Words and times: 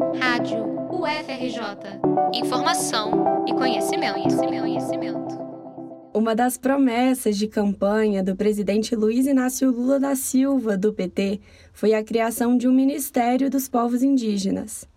Rádio 0.00 0.64
UFRJ. 0.90 2.00
Informação 2.32 3.44
e 3.46 3.52
conhecimento, 3.52 4.14
conhecimento, 4.14 4.60
conhecimento. 4.62 5.38
Uma 6.14 6.34
das 6.34 6.56
promessas 6.56 7.36
de 7.36 7.46
campanha 7.46 8.22
do 8.22 8.34
presidente 8.34 8.96
Luiz 8.96 9.26
Inácio 9.26 9.70
Lula 9.70 10.00
da 10.00 10.16
Silva, 10.16 10.74
do 10.78 10.90
PT, 10.90 11.40
foi 11.74 11.92
a 11.92 12.02
criação 12.02 12.56
de 12.56 12.66
um 12.66 12.72
Ministério 12.72 13.50
dos 13.50 13.68
Povos 13.68 14.02
Indígenas. 14.02 14.88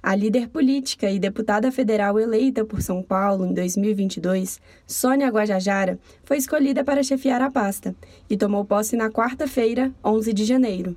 A 0.00 0.14
líder 0.14 0.48
política 0.48 1.10
e 1.10 1.18
deputada 1.18 1.72
federal 1.72 2.20
eleita 2.20 2.64
por 2.64 2.80
São 2.80 3.02
Paulo 3.02 3.44
em 3.44 3.52
2022, 3.52 4.60
Sônia 4.86 5.28
Guajajara, 5.28 5.98
foi 6.22 6.36
escolhida 6.36 6.84
para 6.84 7.02
chefiar 7.02 7.42
a 7.42 7.50
pasta 7.50 7.96
e 8.30 8.36
tomou 8.36 8.64
posse 8.64 8.96
na 8.96 9.10
quarta-feira, 9.10 9.92
11 10.04 10.32
de 10.32 10.44
janeiro. 10.44 10.96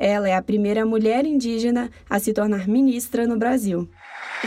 Ela 0.00 0.30
é 0.30 0.34
a 0.34 0.42
primeira 0.42 0.86
mulher 0.86 1.26
indígena 1.26 1.90
a 2.08 2.18
se 2.18 2.32
tornar 2.32 2.66
ministra 2.66 3.26
no 3.26 3.38
Brasil. 3.38 3.86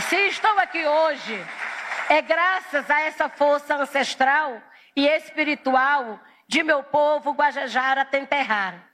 Se 0.00 0.16
estou 0.26 0.50
aqui 0.58 0.84
hoje, 0.84 1.40
é 2.10 2.20
graças 2.20 2.90
a 2.90 3.00
essa 3.02 3.28
força 3.28 3.76
ancestral 3.76 4.60
e 4.96 5.06
espiritual 5.06 6.18
de 6.48 6.64
meu 6.64 6.82
povo 6.82 7.30
Guajajara 7.30 8.04
Temperrar. 8.04 8.84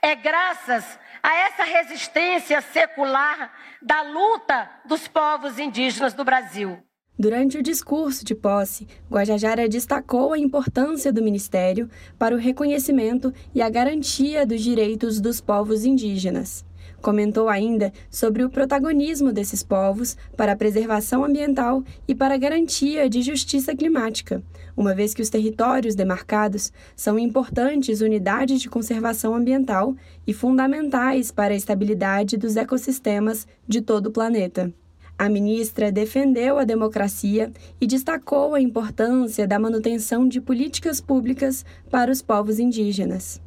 É 0.00 0.14
graças 0.14 0.98
a 1.20 1.34
essa 1.34 1.64
resistência 1.64 2.60
secular 2.60 3.52
da 3.82 4.02
luta 4.02 4.70
dos 4.84 5.08
povos 5.08 5.58
indígenas 5.58 6.14
do 6.14 6.22
Brasil. 6.24 6.80
Durante 7.16 7.56
o 7.56 7.62
discurso 7.62 8.24
de 8.24 8.34
posse, 8.34 8.88
Guajajara 9.08 9.68
destacou 9.68 10.32
a 10.32 10.38
importância 10.38 11.12
do 11.12 11.22
Ministério 11.22 11.88
para 12.18 12.34
o 12.34 12.38
reconhecimento 12.38 13.32
e 13.54 13.62
a 13.62 13.70
garantia 13.70 14.44
dos 14.44 14.60
direitos 14.60 15.20
dos 15.20 15.40
povos 15.40 15.84
indígenas. 15.84 16.64
Comentou 17.00 17.48
ainda 17.48 17.92
sobre 18.10 18.42
o 18.42 18.50
protagonismo 18.50 19.32
desses 19.32 19.62
povos 19.62 20.16
para 20.36 20.52
a 20.52 20.56
preservação 20.56 21.24
ambiental 21.24 21.84
e 22.08 22.16
para 22.16 22.34
a 22.34 22.38
garantia 22.38 23.08
de 23.08 23.22
justiça 23.22 23.76
climática, 23.76 24.42
uma 24.76 24.92
vez 24.92 25.14
que 25.14 25.22
os 25.22 25.30
territórios 25.30 25.94
demarcados 25.94 26.72
são 26.96 27.16
importantes 27.16 28.00
unidades 28.00 28.60
de 28.60 28.68
conservação 28.68 29.36
ambiental 29.36 29.94
e 30.26 30.32
fundamentais 30.32 31.30
para 31.30 31.54
a 31.54 31.56
estabilidade 31.56 32.36
dos 32.36 32.56
ecossistemas 32.56 33.46
de 33.68 33.80
todo 33.80 34.08
o 34.08 34.12
planeta. 34.12 34.74
A 35.16 35.28
ministra 35.28 35.92
defendeu 35.92 36.58
a 36.58 36.64
democracia 36.64 37.52
e 37.80 37.86
destacou 37.86 38.54
a 38.54 38.60
importância 38.60 39.46
da 39.46 39.58
manutenção 39.58 40.26
de 40.26 40.40
políticas 40.40 41.00
públicas 41.00 41.64
para 41.88 42.10
os 42.10 42.20
povos 42.20 42.58
indígenas. 42.58 43.40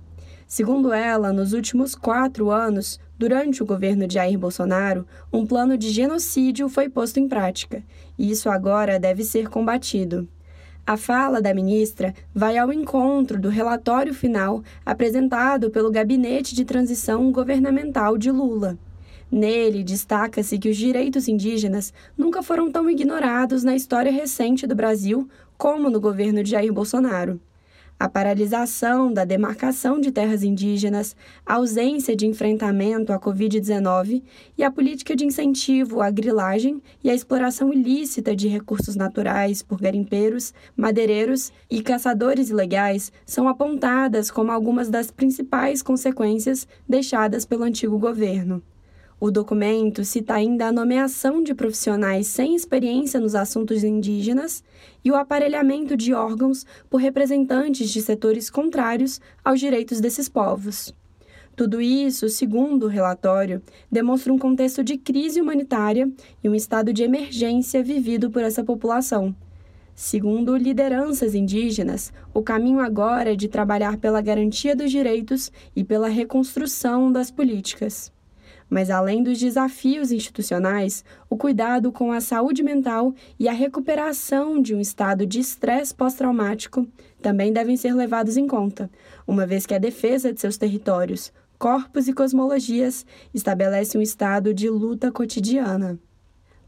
Segundo 0.48 0.94
ela, 0.94 1.34
nos 1.34 1.52
últimos 1.52 1.94
quatro 1.94 2.50
anos, 2.50 3.02
durante 3.20 3.62
o 3.62 3.66
governo 3.66 4.08
de 4.08 4.14
Jair 4.14 4.40
Bolsonaro, 4.40 5.06
um 5.32 5.46
plano 5.46 5.78
de 5.78 5.90
genocídio 5.90 6.70
foi 6.70 6.88
posto 6.88 7.20
em 7.20 7.28
prática, 7.28 7.84
e 8.18 8.32
isso 8.32 8.50
agora 8.50 8.98
deve 8.98 9.26
ser 9.26 9.50
combatido. 9.50 10.26
A 10.86 10.96
fala 10.96 11.42
da 11.42 11.54
ministra 11.54 12.16
vai 12.34 12.58
ao 12.58 12.72
encontro 12.72 13.38
do 13.38 13.50
relatório 13.50 14.14
final 14.14 14.64
apresentado 14.86 15.70
pelo 15.70 15.92
Gabinete 15.92 16.56
de 16.56 16.64
Transição 16.64 17.30
Governamental 17.30 18.18
de 18.18 18.32
Lula. 18.32 18.80
Nele, 19.32 19.84
destaca-se 19.84 20.58
que 20.58 20.70
os 20.70 20.78
direitos 20.78 21.28
indígenas 21.28 21.94
nunca 22.18 22.42
foram 22.42 22.72
tão 22.72 22.90
ignorados 22.90 23.64
na 23.64 23.76
história 23.76 24.12
recente 24.12 24.66
do 24.66 24.76
Brasil 24.76 25.28
como 25.58 25.90
no 25.90 26.00
governo 26.00 26.44
de 26.44 26.52
Jair 26.52 26.72
Bolsonaro 26.72 27.40
a 28.00 28.08
paralisação 28.08 29.12
da 29.12 29.26
demarcação 29.26 30.00
de 30.00 30.12
terras 30.12 30.44
indígenas, 30.44 31.16
a 31.46 31.56
ausência 31.56 32.16
de 32.16 32.28
enfrentamento 32.28 33.12
à 33.12 33.20
Covid-19 33.20 34.22
e 34.58 34.64
a 34.64 34.70
política 34.70 35.16
de 35.16 35.26
incentivo 35.26 36.02
à 36.02 36.12
grilagem 36.12 36.82
e 37.04 37.10
à 37.10 37.16
exploração 37.16 37.74
ilícita 37.74 38.36
de 38.36 38.48
recursos 38.48 38.96
naturais 38.96 39.64
por 39.64 39.80
garimpeiros, 39.80 40.54
madeireiros 40.76 41.52
e 41.70 41.82
caçadores 41.82 42.50
ilegais 42.50 43.12
são 43.26 43.48
apontadas 43.48 44.30
como 44.30 44.52
algumas 44.52 44.90
das 44.90 45.10
principais 45.10 45.82
consequências 45.82 46.68
deixadas 46.88 47.46
pelo 47.46 47.64
antigo 47.64 47.98
governo. 47.98 48.62
O 49.20 49.32
documento 49.32 50.06
cita 50.06 50.36
ainda 50.36 50.68
a 50.68 50.72
nomeação 50.72 51.42
de 51.42 51.56
profissionais 51.56 52.28
sem 52.28 52.54
experiência 52.54 53.20
nos 53.20 53.34
assuntos 53.34 53.84
indígenas 53.84 54.64
e 55.04 55.10
o 55.10 55.16
aparelhamento 55.16 55.98
de 55.98 56.14
órgãos 56.14 56.68
por 56.88 56.98
representantes 56.98 57.90
de 57.90 58.00
setores 58.00 58.48
contrários 58.48 59.20
aos 59.44 59.60
direitos 59.60 60.00
desses 60.00 60.30
povos. 60.30 60.94
Tudo 61.56 61.82
isso, 61.82 62.30
segundo 62.30 62.84
o 62.84 62.90
relatório, 62.90 63.60
demonstra 63.92 64.32
um 64.32 64.38
contexto 64.38 64.84
de 64.84 64.98
crise 65.00 65.42
humanitária 65.42 66.08
e 66.44 66.48
um 66.48 66.54
estado 66.54 66.94
de 66.94 67.02
emergência 67.02 67.82
vivido 67.82 68.30
por 68.30 68.44
essa 68.44 68.64
população. 68.64 69.36
Segundo 69.96 70.56
lideranças 70.56 71.34
indígenas, 71.34 72.14
o 72.36 72.44
caminho 72.44 72.80
agora 72.82 73.34
é 73.34 73.36
de 73.36 73.48
trabalhar 73.48 73.98
pela 73.98 74.22
garantia 74.22 74.76
dos 74.76 74.92
direitos 74.92 75.52
e 75.76 75.84
pela 75.84 76.08
reconstrução 76.08 77.12
das 77.12 77.32
políticas. 77.32 78.16
Mas 78.70 78.90
além 78.90 79.24
dos 79.24 79.40
desafios 79.40 80.12
institucionais, 80.12 81.04
o 81.30 81.38
cuidado 81.38 81.92
com 81.92 82.12
a 82.12 82.20
saúde 82.20 82.62
mental 82.64 83.14
e 83.40 83.48
a 83.48 83.54
recuperação 83.54 84.62
de 84.62 84.76
um 84.76 84.80
estado 84.80 85.26
de 85.26 85.40
estresse 85.40 85.94
pós-traumático 85.94 86.88
também 87.22 87.52
devem 87.52 87.78
ser 87.78 87.94
levados 87.94 88.38
em 88.38 88.48
conta, 88.48 88.90
uma 89.26 89.46
vez 89.46 89.66
que 89.66 89.74
a 89.74 89.80
defesa 89.80 90.34
de 90.34 90.40
seus 90.40 90.58
territórios, 90.58 91.32
corpos 91.58 92.08
e 92.08 92.14
cosmologias 92.14 93.06
estabelece 93.34 93.98
um 93.98 94.02
estado 94.02 94.54
de 94.54 94.70
luta 94.70 95.12
cotidiana. 95.12 96.00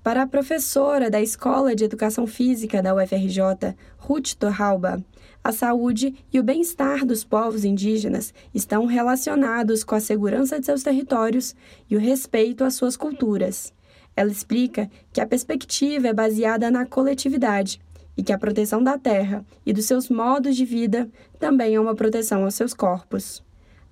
Para 0.09 0.23
a 0.23 0.27
professora 0.27 1.07
da 1.07 1.21
Escola 1.21 1.75
de 1.75 1.83
Educação 1.83 2.25
Física 2.25 2.81
da 2.81 2.95
UFRJ, 2.95 3.75
Ruth 3.95 4.33
Torralba, 4.39 5.05
a 5.43 5.51
saúde 5.51 6.15
e 6.33 6.39
o 6.39 6.43
bem-estar 6.43 7.05
dos 7.05 7.23
povos 7.23 7.63
indígenas 7.63 8.33
estão 8.51 8.87
relacionados 8.87 9.83
com 9.83 9.93
a 9.93 9.99
segurança 9.99 10.59
de 10.59 10.65
seus 10.65 10.81
territórios 10.81 11.55
e 11.87 11.95
o 11.95 11.99
respeito 11.99 12.63
às 12.63 12.73
suas 12.73 12.97
culturas. 12.97 13.71
Ela 14.15 14.31
explica 14.31 14.89
que 15.13 15.21
a 15.21 15.27
perspectiva 15.27 16.07
é 16.07 16.13
baseada 16.13 16.71
na 16.71 16.87
coletividade 16.87 17.79
e 18.17 18.23
que 18.23 18.33
a 18.33 18.39
proteção 18.39 18.83
da 18.83 18.97
terra 18.97 19.45
e 19.63 19.71
dos 19.71 19.85
seus 19.85 20.09
modos 20.09 20.55
de 20.55 20.65
vida 20.65 21.07
também 21.37 21.75
é 21.75 21.79
uma 21.79 21.93
proteção 21.93 22.45
aos 22.45 22.55
seus 22.55 22.73
corpos. 22.73 23.43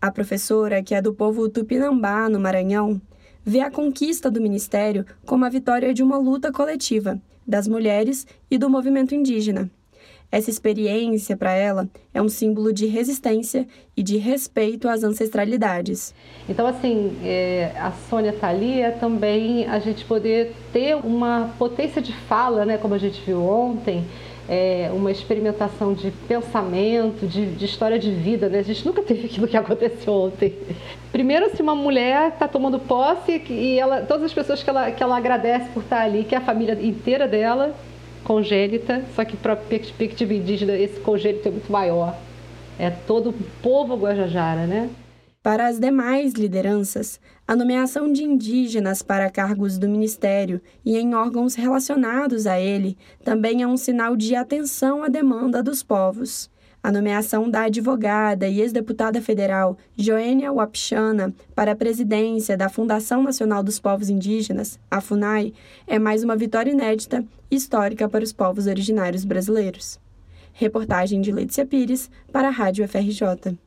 A 0.02 0.10
professora, 0.10 0.82
que 0.82 0.96
é 0.96 1.02
do 1.02 1.14
povo 1.14 1.48
tupinambá, 1.48 2.28
no 2.28 2.40
Maranhão, 2.40 3.00
vê 3.48 3.62
a 3.62 3.72
conquista 3.72 4.30
do 4.30 4.42
ministério 4.42 5.06
como 5.26 5.46
a 5.46 5.50
vitória 5.50 5.94
de 5.94 6.04
uma 6.04 6.18
luta 6.18 6.52
coletiva 6.52 7.18
das 7.48 7.66
mulheres 7.66 8.28
e 8.52 8.58
do 8.58 8.70
movimento 8.70 9.16
indígena, 9.16 9.72
essa 10.32 10.50
experiência, 10.50 11.38
para 11.38 11.54
ela, 11.54 11.88
é 12.14 12.22
um 12.22 12.28
símbolo 12.28 12.74
de 12.74 12.86
resistência 12.86 13.66
e 13.96 14.04
de 14.04 14.18
respeito 14.18 14.90
às 14.90 15.04
ancestralidades. 15.04 16.14
Então, 16.50 16.68
assim, 16.68 17.18
é, 17.24 17.72
a 17.78 17.92
Sônia 18.10 18.32
está 18.32 18.50
ali 18.50 18.82
é 18.82 18.92
também 18.92 19.66
a 19.68 19.80
gente 19.80 20.04
poder 20.04 20.54
ter 20.74 20.96
uma 20.96 21.54
potência 21.58 22.02
de 22.02 22.14
fala, 22.14 22.66
né, 22.66 22.78
como 22.78 22.94
a 22.94 22.98
gente 22.98 23.22
viu 23.26 23.42
ontem, 23.42 24.06
é, 24.50 24.90
uma 24.94 25.12
experimentação 25.12 25.94
de 25.94 26.12
pensamento, 26.28 27.28
de, 27.28 27.48
de, 27.48 27.66
história 27.66 28.00
de 28.00 28.12
vida, 28.12 28.48
né? 28.48 28.60
A 28.60 28.64
gente 28.64 28.86
nunca 28.86 29.02
teve 29.04 29.26
aquilo 29.26 29.48
que 29.48 29.58
aconteceu 29.58 30.14
ontem. 30.14 30.54
Primeiro, 31.12 31.54
se 31.56 31.62
uma 31.62 31.76
mulher 31.76 32.30
está 32.30 32.48
tomando 32.48 32.80
posse 32.80 33.44
e 33.50 33.78
ela, 33.78 34.02
todas 34.02 34.24
as 34.24 34.34
pessoas 34.34 34.64
que 34.64 34.70
ela, 34.70 34.90
que 34.92 35.04
ela 35.04 35.18
agradece 35.18 35.70
por 35.74 35.84
estar 35.84 36.02
ali, 36.02 36.24
que 36.24 36.34
é 36.34 36.38
a 36.38 36.42
família 36.42 36.78
inteira 36.82 37.28
dela, 37.28 37.76
congênita, 38.28 39.06
só 39.16 39.24
que 39.24 39.38
para 39.38 39.56
perspectiva 39.56 40.34
indígena 40.34 40.78
esse 40.78 41.00
congênito 41.00 41.48
é 41.48 41.52
muito 41.52 41.72
maior. 41.72 42.14
É 42.78 42.90
todo 42.90 43.30
o 43.30 43.34
povo 43.64 43.96
Guajajara, 43.96 44.68
né? 44.68 44.90
Para 45.42 45.68
as 45.68 45.80
demais 45.80 46.34
lideranças, 46.34 47.22
a 47.48 47.56
nomeação 47.56 48.12
de 48.12 48.22
indígenas 48.26 49.02
para 49.02 49.30
cargos 49.30 49.78
do 49.78 49.88
ministério 49.88 50.60
e 50.86 50.98
em 50.98 51.16
órgãos 51.16 51.56
relacionados 51.56 52.46
a 52.46 52.60
ele 52.60 52.98
também 53.24 53.64
é 53.64 53.68
um 53.68 53.78
sinal 53.78 54.18
de 54.18 54.36
atenção 54.36 55.02
à 55.02 55.08
demanda 55.08 55.64
dos 55.64 55.82
povos. 55.82 56.50
A 56.88 56.92
nomeação 56.94 57.50
da 57.50 57.64
advogada 57.64 58.48
e 58.48 58.62
ex-deputada 58.62 59.22
federal 59.22 59.78
Joênia 59.98 60.54
Wapchana 60.54 61.34
para 61.54 61.74
a 61.74 61.76
presidência 61.76 62.56
da 62.56 62.70
Fundação 62.70 63.22
Nacional 63.22 63.62
dos 63.62 63.78
Povos 63.78 64.08
Indígenas, 64.10 64.80
a 64.90 65.02
FUNAI, 65.02 65.54
é 65.86 66.00
mais 66.00 66.24
uma 66.24 66.38
vitória 66.38 66.72
inédita 66.72 67.26
e 67.52 67.58
histórica 67.58 68.08
para 68.08 68.24
os 68.24 68.32
povos 68.32 68.68
originários 68.68 69.26
brasileiros. 69.26 70.00
Reportagem 70.54 71.20
de 71.20 71.30
Letícia 71.30 71.66
Pires 71.66 72.10
para 72.32 72.48
a 72.48 72.52
Rádio 72.52 72.88
FRJ. 72.88 73.58